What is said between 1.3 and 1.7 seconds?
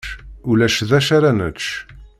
nečč.